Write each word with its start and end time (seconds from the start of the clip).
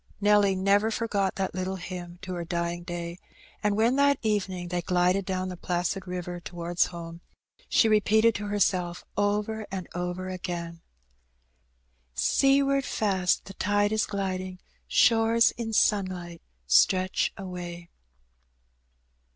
If 0.15 0.21
Nelly 0.23 0.55
never 0.55 0.89
forgot 0.89 1.35
that 1.35 1.53
little 1.53 1.75
hymn 1.75 2.17
to 2.23 2.33
her 2.33 2.43
dying 2.43 2.81
day; 2.81 3.19
and 3.61 3.77
when 3.77 3.97
that 3.97 4.17
evening 4.23 4.69
they 4.69 4.81
glided 4.81 5.25
down 5.27 5.49
the 5.49 5.55
placid 5.55 6.07
river 6.07 6.39
towards 6.39 6.87
home, 6.87 7.21
she 7.69 7.87
repeated 7.87 8.33
to 8.33 8.47
herself 8.47 9.05
over 9.15 9.67
and 9.69 9.87
over 9.93 10.27
again 10.27 10.81
—"Seaward 12.15 12.83
fast 12.83 13.45
the 13.45 13.53
tide 13.53 13.91
is 13.91 14.07
gliding. 14.07 14.57
Shores 14.87 15.51
in 15.51 15.71
sunlight 15.71 16.41
stretch 16.65 17.31
away." 17.37 17.91